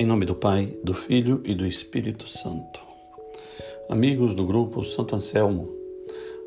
[0.00, 2.80] Em nome do Pai, do Filho e do Espírito Santo.
[3.88, 5.68] Amigos do grupo Santo Anselmo,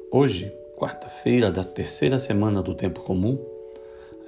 [0.10, 3.38] hoje, quarta-feira da terceira semana do Tempo Comum,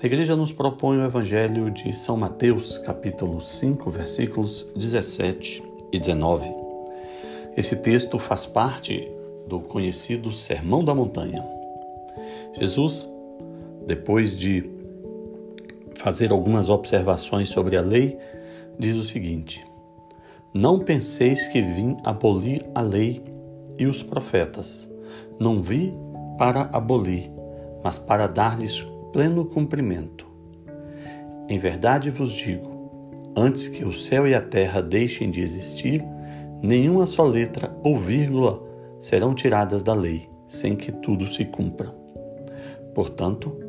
[0.01, 5.63] a Igreja nos propõe o Evangelho de São Mateus, capítulo 5, versículos 17
[5.93, 6.45] e 19.
[7.55, 9.09] Esse texto faz parte
[9.47, 11.41] do conhecido Sermão da Montanha.
[12.59, 13.09] Jesus,
[13.87, 14.69] depois de
[15.95, 18.19] fazer algumas observações sobre a lei,
[18.77, 19.65] diz o seguinte:
[20.53, 23.23] Não penseis que vim abolir a lei
[23.77, 24.89] e os profetas.
[25.39, 25.93] Não vi
[26.37, 27.31] para abolir,
[27.83, 30.27] mas para dar-lhes pleno cumprimento.
[31.47, 36.03] Em verdade vos digo: antes que o céu e a terra deixem de existir,
[36.61, 38.61] nenhuma só letra ou vírgula
[38.99, 41.93] serão tiradas da lei, sem que tudo se cumpra.
[42.93, 43.62] Portanto,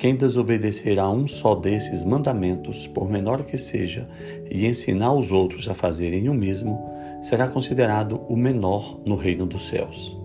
[0.00, 4.08] quem desobedecer a um só desses mandamentos, por menor que seja,
[4.50, 6.90] e ensinar os outros a fazerem o mesmo,
[7.22, 10.16] será considerado o menor no reino dos céus.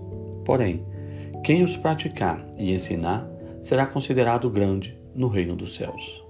[0.46, 0.86] Porém,
[1.44, 3.30] quem os praticar e ensinar
[3.62, 6.24] será considerado grande no reino dos céus.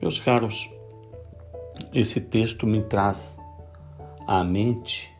[0.00, 0.70] Meus caros,
[1.92, 3.36] esse texto me traz
[4.26, 5.11] à mente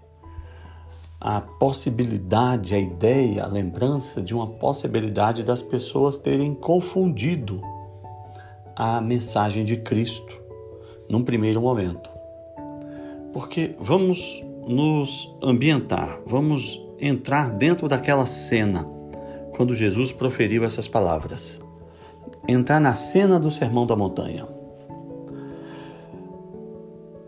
[1.25, 7.62] a possibilidade, a ideia, a lembrança de uma possibilidade das pessoas terem confundido
[8.75, 10.37] a mensagem de Cristo
[11.09, 12.11] num primeiro momento.
[13.33, 18.84] Porque vamos nos ambientar, vamos entrar dentro daquela cena
[19.53, 21.61] quando Jesus proferiu essas palavras.
[22.48, 24.48] Entrar na cena do Sermão da Montanha.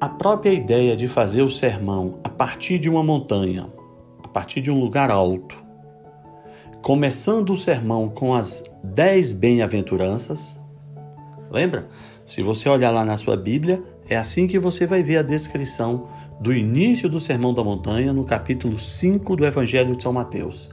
[0.01, 3.69] A própria ideia de fazer o sermão a partir de uma montanha
[4.35, 5.55] partir de um lugar alto,
[6.83, 10.61] começando o sermão com as dez bem-aventuranças.
[11.49, 11.89] Lembra?
[12.27, 16.09] Se você olhar lá na sua Bíblia, é assim que você vai ver a descrição
[16.41, 20.69] do início do Sermão da Montanha, no capítulo 5 do Evangelho de São Mateus.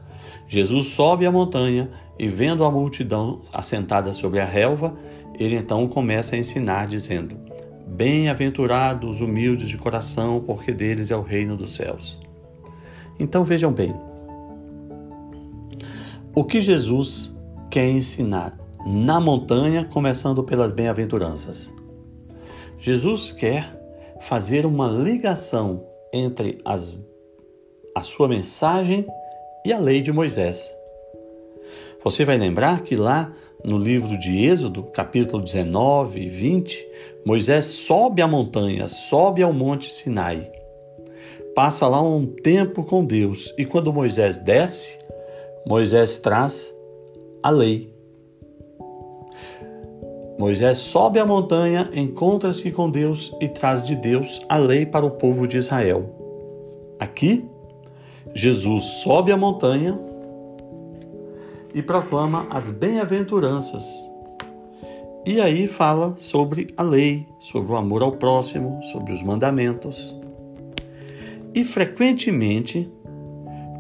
[0.47, 4.97] Jesus sobe a montanha e, vendo a multidão assentada sobre a relva,
[5.38, 7.38] ele então começa a ensinar, dizendo:
[7.86, 12.19] Bem-aventurados os humildes de coração, porque deles é o reino dos céus.
[13.22, 13.94] Então vejam bem.
[16.34, 17.32] O que Jesus
[17.70, 21.72] quer ensinar na montanha, começando pelas bem-aventuranças?
[22.80, 23.80] Jesus quer
[24.22, 26.98] fazer uma ligação entre as,
[27.96, 29.06] a sua mensagem
[29.64, 30.74] e a lei de Moisés.
[32.04, 33.31] Você vai lembrar que lá
[33.64, 36.88] no livro de Êxodo, capítulo 19 e 20,
[37.24, 40.61] Moisés sobe a montanha, sobe ao monte Sinai
[41.56, 43.54] passa lá um tempo com Deus.
[43.58, 44.98] E quando Moisés desce,
[45.66, 46.74] Moisés traz
[47.44, 47.94] a lei.
[50.40, 55.12] Moisés sobe a montanha, encontra-se com Deus e traz de Deus a lei para o
[55.12, 56.16] povo de Israel.
[57.00, 57.46] Aqui,
[58.34, 60.00] Jesus sobe a montanha
[61.74, 63.86] e proclama as bem-aventuranças.
[65.26, 70.21] E aí fala sobre a lei, sobre o amor ao próximo, sobre os mandamentos.
[71.53, 72.89] E frequentemente,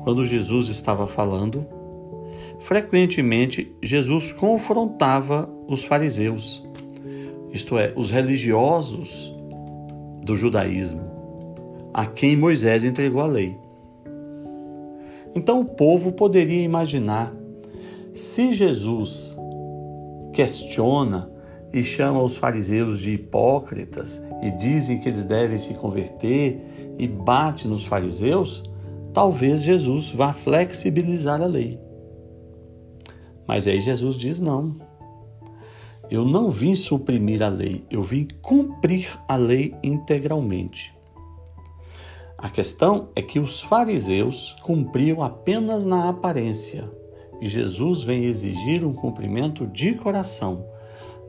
[0.03, 1.65] quando Jesus estava falando,
[2.59, 6.67] frequentemente Jesus confrontava os fariseus,
[7.53, 9.33] isto é, os religiosos
[10.21, 11.01] do judaísmo,
[11.93, 13.57] a quem Moisés entregou a lei.
[15.33, 17.33] Então o povo poderia imaginar
[18.13, 19.37] se Jesus
[20.33, 21.30] questiona
[21.73, 27.67] e chama os fariseus de hipócritas e dizem que eles devem se converter e bate
[27.67, 28.63] nos fariseus,
[29.13, 31.79] talvez Jesus vá flexibilizar a lei.
[33.47, 34.75] Mas aí Jesus diz: não.
[36.09, 40.93] Eu não vim suprimir a lei, eu vim cumprir a lei integralmente.
[42.37, 46.89] A questão é que os fariseus cumpriam apenas na aparência
[47.41, 50.63] e Jesus vem exigir um cumprimento de coração,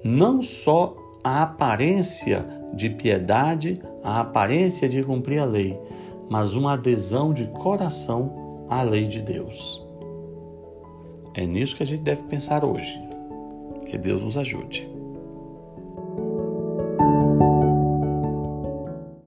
[0.04, 2.44] não só a aparência
[2.74, 5.78] de piedade, a aparência de cumprir a lei,
[6.28, 9.84] mas uma adesão de coração à lei de Deus.
[11.34, 13.00] É nisso que a gente deve pensar hoje.
[13.86, 14.88] Que Deus nos ajude.